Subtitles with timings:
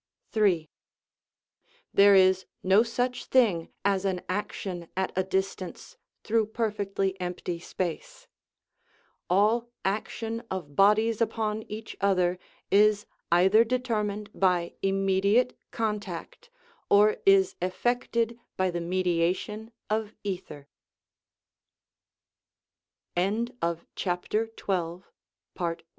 [0.35, 0.67] III.
[1.93, 7.59] There is no such thing as an action at a dis tance through perfectly empty
[7.59, 8.25] space;
[9.29, 12.39] all action of bodies upon each other
[12.71, 16.49] is either determined by imme diate contact
[16.89, 19.71] or is effected by the mediation